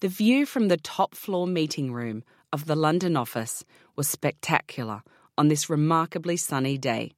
The 0.00 0.08
view 0.08 0.46
from 0.46 0.68
the 0.68 0.76
top 0.76 1.16
floor 1.16 1.48
meeting 1.48 1.92
room 1.92 2.22
of 2.52 2.66
the 2.66 2.76
London 2.76 3.16
office 3.16 3.64
was 3.96 4.06
spectacular 4.06 5.02
on 5.36 5.48
this 5.48 5.68
remarkably 5.68 6.36
sunny 6.36 6.78
day. 6.78 7.14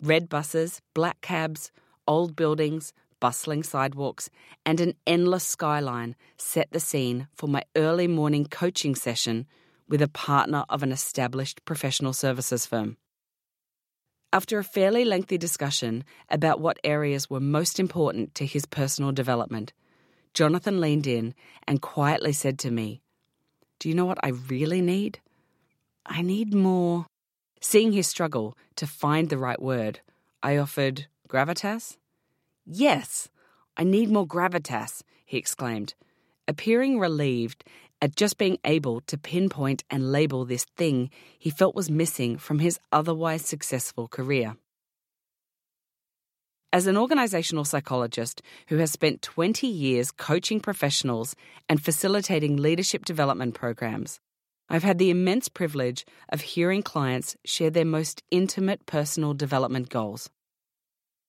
Red 0.00 0.30
buses, 0.30 0.80
black 0.94 1.20
cabs, 1.20 1.70
old 2.08 2.34
buildings, 2.34 2.94
bustling 3.20 3.62
sidewalks, 3.62 4.30
and 4.64 4.80
an 4.80 4.94
endless 5.06 5.44
skyline 5.44 6.16
set 6.38 6.70
the 6.70 6.80
scene 6.80 7.28
for 7.34 7.46
my 7.46 7.62
early 7.76 8.08
morning 8.08 8.46
coaching 8.46 8.94
session 8.94 9.46
with 9.86 10.00
a 10.00 10.08
partner 10.08 10.64
of 10.70 10.82
an 10.82 10.92
established 10.92 11.62
professional 11.66 12.14
services 12.14 12.64
firm. 12.64 12.96
After 14.32 14.58
a 14.58 14.64
fairly 14.64 15.04
lengthy 15.04 15.36
discussion 15.36 16.04
about 16.30 16.58
what 16.58 16.78
areas 16.84 17.28
were 17.28 17.40
most 17.40 17.78
important 17.78 18.34
to 18.36 18.46
his 18.46 18.64
personal 18.64 19.12
development, 19.12 19.74
Jonathan 20.36 20.82
leaned 20.82 21.06
in 21.06 21.32
and 21.66 21.80
quietly 21.80 22.30
said 22.30 22.58
to 22.58 22.70
me, 22.70 23.00
Do 23.78 23.88
you 23.88 23.94
know 23.94 24.04
what 24.04 24.22
I 24.22 24.32
really 24.50 24.82
need? 24.82 25.18
I 26.04 26.20
need 26.20 26.52
more. 26.52 27.06
Seeing 27.62 27.92
his 27.92 28.06
struggle 28.06 28.54
to 28.74 28.86
find 28.86 29.30
the 29.30 29.38
right 29.38 29.60
word, 29.60 30.00
I 30.42 30.58
offered 30.58 31.06
gravitas. 31.26 31.96
Yes, 32.66 33.30
I 33.78 33.84
need 33.84 34.10
more 34.10 34.26
gravitas, 34.26 35.02
he 35.24 35.38
exclaimed, 35.38 35.94
appearing 36.46 36.98
relieved 36.98 37.64
at 38.02 38.14
just 38.14 38.36
being 38.36 38.58
able 38.62 39.00
to 39.06 39.16
pinpoint 39.16 39.84
and 39.88 40.12
label 40.12 40.44
this 40.44 40.66
thing 40.76 41.08
he 41.38 41.48
felt 41.48 41.74
was 41.74 41.90
missing 41.90 42.36
from 42.36 42.58
his 42.58 42.78
otherwise 42.92 43.46
successful 43.46 44.06
career. 44.06 44.56
As 46.76 46.86
an 46.86 46.96
organisational 46.96 47.66
psychologist 47.66 48.42
who 48.66 48.76
has 48.76 48.90
spent 48.90 49.22
20 49.22 49.66
years 49.66 50.10
coaching 50.10 50.60
professionals 50.60 51.34
and 51.70 51.82
facilitating 51.82 52.58
leadership 52.58 53.06
development 53.06 53.54
programs, 53.54 54.20
I've 54.68 54.82
had 54.82 54.98
the 54.98 55.08
immense 55.08 55.48
privilege 55.48 56.04
of 56.28 56.42
hearing 56.42 56.82
clients 56.82 57.34
share 57.46 57.70
their 57.70 57.86
most 57.86 58.22
intimate 58.30 58.84
personal 58.84 59.32
development 59.32 59.88
goals. 59.88 60.28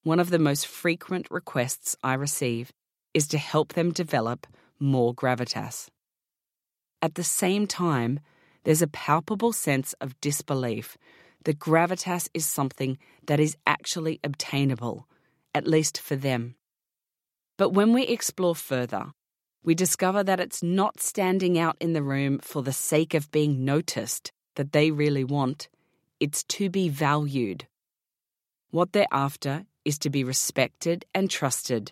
One 0.03 0.20
of 0.20 0.31
the 0.31 0.38
most 0.38 0.68
frequent 0.68 1.28
requests 1.31 1.95
I 2.03 2.16
receive 2.16 2.73
is 3.14 3.25
to 3.30 3.38
help 3.38 3.72
them 3.72 3.94
develop 3.94 4.48
more 4.81 5.16
gravitas. 5.16 5.88
At 7.02 7.16
the 7.16 7.23
same 7.23 7.68
time, 7.68 8.20
there's 8.66 8.81
a 8.81 8.88
palpable 8.88 9.53
sense 9.53 9.94
of 10.02 10.20
disbelief 10.20 10.98
that 11.45 11.58
gravitas 11.58 12.28
is 12.34 12.45
something 12.45 12.98
that 13.28 13.40
is 13.40 13.56
actually 13.66 14.20
obtainable, 14.25 15.08
at 15.58 15.67
least 15.67 16.00
for 16.00 16.16
them. 16.16 16.55
But 17.58 17.72
when 17.72 17.91
we 17.91 18.03
explore 18.03 18.55
further, 18.55 19.13
we 19.63 19.75
discover 19.75 20.23
that 20.23 20.39
it's 20.39 20.63
not 20.63 21.02
standing 21.02 21.58
out 21.59 21.75
in 21.81 21.94
the 21.94 22.03
room 22.03 22.39
for 22.39 22.61
the 22.61 22.72
sake 22.72 23.13
of 23.13 23.31
being 23.31 23.66
noticed 23.66 24.31
that 24.55 24.72
they 24.72 24.91
really 24.91 25.23
want, 25.23 25.67
it's 26.19 26.44
to 26.44 26.69
be 26.69 26.88
valued. 26.88 27.67
What 28.72 28.94
they're 28.94 29.08
after 29.11 29.66
is 29.83 29.97
to 30.00 30.09
be 30.09 30.23
respected 30.23 31.05
and 31.13 31.30
trusted, 31.30 31.91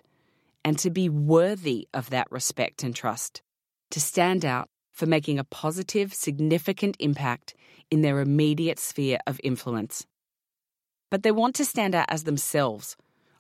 and 0.64 0.78
to 0.80 0.90
be 0.90 1.10
worthy 1.10 1.88
of 1.94 2.10
that 2.12 2.32
respect 2.32 2.84
and 2.84 2.96
trust, 2.96 3.42
to 3.92 4.00
stand 4.00 4.46
out 4.46 4.70
for 4.92 5.06
making 5.06 5.40
a 5.40 5.44
positive, 5.44 6.14
significant 6.14 6.96
impact 7.00 7.56
in 7.92 8.02
their 8.02 8.20
immediate 8.20 8.80
sphere 8.80 9.20
of 9.28 9.42
influence. 9.44 10.06
But 11.12 11.24
they 11.24 11.32
want 11.32 11.56
to 11.56 11.66
stand 11.66 11.94
out 11.94 12.08
as 12.10 12.24
themselves, 12.24 12.96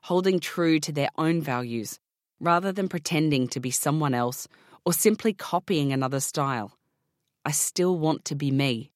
holding 0.06 0.40
true 0.40 0.80
to 0.80 0.92
their 0.92 1.10
own 1.18 1.42
values, 1.42 2.00
rather 2.40 2.72
than 2.72 2.88
pretending 2.88 3.48
to 3.48 3.60
be 3.60 3.72
someone 3.72 4.14
else 4.14 4.48
or 4.86 4.94
simply 4.94 5.34
copying 5.34 5.92
another 5.92 6.20
style. 6.20 6.78
I 7.44 7.50
still 7.50 7.98
want 7.98 8.24
to 8.26 8.36
be 8.36 8.52
me. 8.52 8.92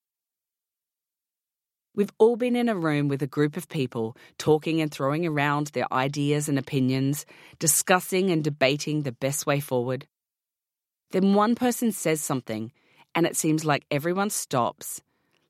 We've 1.96 2.14
all 2.20 2.36
been 2.36 2.56
in 2.56 2.70
a 2.70 2.76
room 2.76 3.08
with 3.08 3.24
a 3.24 3.28
group 3.28 3.58
of 3.58 3.68
people 3.68 4.16
talking 4.38 4.82
and 4.82 4.92
throwing 4.92 5.26
around 5.26 5.68
their 5.68 5.92
ideas 5.92 6.48
and 6.48 6.60
opinions, 6.60 7.26
discussing 7.58 8.30
and 8.30 8.44
debating 8.44 9.02
the 9.02 9.12
best 9.12 9.48
way 9.48 9.60
forward. 9.60 10.06
Then 11.10 11.34
one 11.34 11.56
person 11.56 11.92
says 11.92 12.22
something, 12.22 12.72
and 13.16 13.26
it 13.26 13.36
seems 13.36 13.66
like 13.66 13.84
everyone 13.90 14.30
stops, 14.30 15.02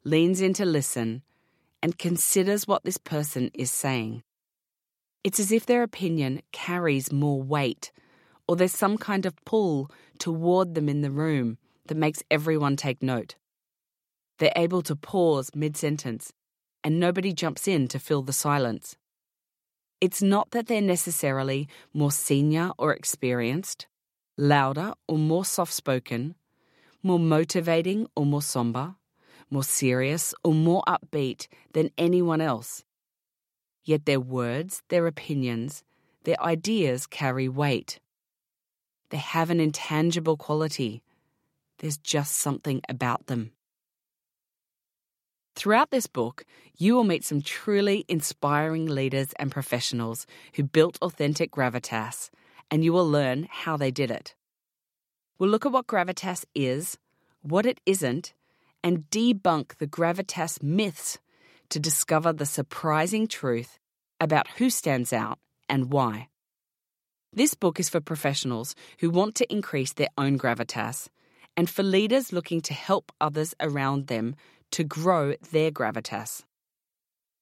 leans 0.06 0.40
in 0.40 0.53
to 0.53 0.64
listen, 0.64 1.22
and 1.84 1.98
considers 2.00 2.66
what 2.66 2.86
this 2.86 2.98
person 2.98 3.52
is 3.53 3.74
saying. 3.74 4.24
It's 5.24 5.40
as 5.40 5.52
if 5.52 5.66
their 5.66 5.84
opinion 5.84 6.41
carries 6.52 7.12
more 7.12 7.41
weight, 7.41 7.91
or 8.47 8.56
there's 8.56 8.72
some 8.72 8.97
kind 8.97 9.25
of 9.25 9.35
pull 9.44 9.91
toward 10.18 10.75
them 10.75 10.88
in 10.88 11.02
the 11.02 11.12
room 11.12 11.57
that 11.88 11.97
makes 11.97 12.24
everyone 12.31 12.78
take 12.78 13.03
note. 13.03 13.35
They're 14.38 14.53
able 14.56 14.81
to 14.84 14.96
pause 14.96 15.52
mid 15.53 15.75
sentence, 15.75 16.31
and 16.84 17.00
nobody 17.00 17.34
jumps 17.34 17.68
in 17.68 17.90
to 17.90 18.00
fill 18.00 18.22
the 18.22 18.34
silence. 18.34 18.96
It's 20.00 20.22
not 20.22 20.52
that 20.52 20.68
they're 20.68 20.81
necessarily 20.81 21.68
more 21.94 22.12
senior 22.12 22.72
or 22.78 22.94
experienced 22.94 23.88
louder 24.38 24.94
or 25.06 25.18
more 25.18 25.44
soft 25.44 25.74
spoken, 25.74 26.36
more 27.03 27.19
motivating 27.19 28.07
or 28.16 28.25
more 28.25 28.41
somber, 28.41 28.96
more 29.50 29.63
serious 29.63 30.34
or 30.46 30.53
more 30.53 30.81
upbeat 30.88 31.47
than 31.74 31.91
anyone 31.97 32.40
else. 32.40 32.86
Yet 33.89 34.05
their 34.05 34.19
words, 34.19 34.83
their 34.89 35.07
opinions, 35.07 35.83
their 36.23 36.39
ideas 36.39 37.07
carry 37.07 37.50
weight. 37.50 38.00
They 39.09 39.17
have 39.17 39.50
an 39.50 39.59
intangible 39.59 40.38
quality. 40.38 41.01
There's 41.79 41.97
just 41.97 42.33
something 42.38 42.83
about 42.88 43.25
them. 43.25 43.51
Throughout 45.55 45.89
this 45.89 46.05
book, 46.05 46.45
you 46.77 46.94
will 46.94 47.03
meet 47.03 47.25
some 47.25 47.41
truly 47.41 48.05
inspiring 48.07 48.85
leaders 48.85 49.33
and 49.39 49.50
professionals 49.50 50.27
who 50.53 50.61
built 50.61 51.00
authentic 51.01 51.50
gravitas 51.50 52.29
and 52.69 52.83
you 52.83 52.94
will 52.94 53.09
learn 53.09 53.47
how 53.50 53.75
they 53.75 53.89
did 53.89 54.11
it. 54.11 54.35
We'll 55.39 55.50
look 55.50 55.66
at 55.66 55.71
what 55.71 55.88
gravitas 55.88 56.45
is, 56.53 57.00
what 57.41 57.66
it 57.66 57.79
isn't, 57.88 58.35
and 58.83 59.09
debunk 59.09 59.77
the 59.77 59.88
gravitas 59.88 60.61
myths 60.61 61.17
to 61.69 61.80
discover 61.80 62.34
the 62.34 62.46
surprising 62.46 63.28
truth 63.28 63.80
about 64.19 64.47
who 64.57 64.69
stands 64.69 65.13
out 65.13 65.40
and 65.68 65.91
why. 65.91 66.28
This 67.31 67.53
book 67.53 67.80
is 67.80 67.90
for 67.90 68.02
professionals 68.02 68.75
who 69.00 69.09
want 69.09 69.35
to 69.35 69.52
increase 69.52 69.94
their 69.94 70.09
own 70.18 70.40
gravitas 70.40 71.07
and 71.56 71.69
for 71.69 71.84
leaders 71.84 72.34
looking 72.34 72.62
to 72.62 72.74
help 72.74 73.12
others 73.22 73.53
around 73.59 74.07
them 74.07 74.35
to 74.72 74.84
grow 74.84 75.35
their 75.52 75.72
gravitas. 75.72 76.44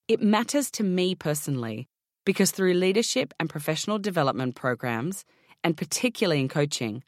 It 0.07 0.21
matters 0.21 0.71
to 0.71 0.83
me 0.83 1.15
personally 1.15 1.88
because 2.25 2.51
through 2.51 2.73
leadership 2.73 3.33
and 3.39 3.49
professional 3.49 3.99
development 3.99 4.55
programs, 4.55 5.23
and 5.63 5.77
particularly 5.77 6.41
in 6.41 6.49
coaching, 6.49 7.03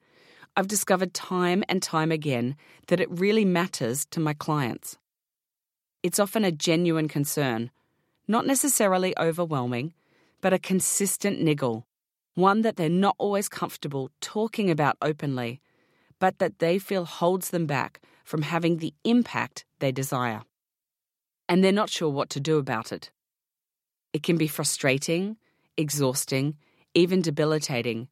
I've 0.55 0.67
discovered 0.67 1.13
time 1.13 1.63
and 1.67 1.83
time 1.83 2.11
again 2.11 2.55
that 2.87 2.99
it 2.99 3.11
really 3.11 3.45
matters 3.45 4.05
to 4.11 4.19
my 4.19 4.33
clients. 4.33 4.97
It's 6.01 6.19
often 6.19 6.45
a 6.45 6.51
genuine 6.51 7.09
concern, 7.09 7.71
not 8.25 8.47
necessarily 8.47 9.13
overwhelming, 9.19 9.93
but 10.39 10.53
a 10.53 10.59
consistent 10.59 11.41
niggle, 11.41 11.85
one 12.35 12.61
that 12.61 12.77
they're 12.77 12.89
not 12.89 13.15
always 13.17 13.49
comfortable 13.49 14.09
talking 14.21 14.71
about 14.71 14.95
openly, 15.01 15.59
but 16.17 16.39
that 16.39 16.59
they 16.59 16.79
feel 16.79 17.03
holds 17.03 17.49
them 17.49 17.65
back 17.65 18.01
from 18.23 18.43
having 18.43 18.77
the 18.77 18.93
impact 19.03 19.65
they 19.79 19.91
desire. 19.91 20.43
And 21.49 21.63
they're 21.63 21.71
not 21.73 21.89
sure 21.89 22.09
what 22.09 22.29
to 22.29 22.39
do 22.39 22.59
about 22.59 22.93
it. 22.93 23.11
It 24.13 24.23
can 24.23 24.37
be 24.37 24.47
frustrating, 24.47 25.35
exhausting, 25.75 26.55
even 26.93 27.21
debilitating 27.21 28.07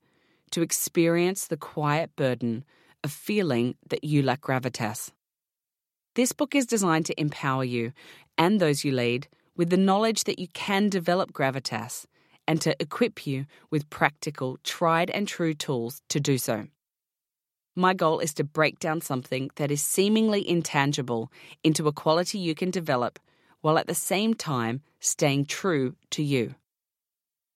to 0.52 0.62
experience 0.62 1.48
the 1.48 1.58
quiet 1.58 2.16
burden 2.18 2.66
of 3.04 3.12
feeling 3.12 3.76
that 3.90 4.04
you 4.04 4.24
lack 4.24 4.42
gravitas. 4.42 5.12
This 6.18 6.32
book 6.32 6.56
is 6.56 6.66
designed 6.66 7.06
to 7.06 7.22
empower 7.22 7.64
you 7.64 7.94
and 8.40 8.60
those 8.60 8.84
you 8.84 8.92
lead 8.92 9.28
with 9.56 9.70
the 9.70 9.78
knowledge 9.78 10.24
that 10.24 10.40
you 10.40 10.48
can 10.48 10.90
develop 10.90 11.32
gravitas 11.32 12.08
and 12.48 12.60
to 12.62 12.76
equip 12.82 13.28
you 13.28 13.46
with 13.70 13.92
practical, 13.92 14.58
tried 14.64 15.12
and 15.12 15.28
true 15.28 15.54
tools 15.54 16.02
to 16.10 16.20
do 16.20 16.40
so. 16.40 16.66
My 17.76 17.94
goal 17.94 18.18
is 18.18 18.34
to 18.34 18.44
break 18.44 18.80
down 18.80 19.02
something 19.02 19.52
that 19.58 19.70
is 19.70 19.84
seemingly 19.84 20.42
intangible 20.50 21.32
into 21.64 21.88
a 21.88 21.94
quality 21.94 22.40
you 22.40 22.56
can 22.56 22.72
develop 22.72 23.20
while 23.62 23.78
at 23.78 23.86
the 23.86 23.94
same 23.94 24.34
time 24.34 24.82
staying 25.00 25.46
true 25.46 25.96
to 26.10 26.24
you. 26.24 26.56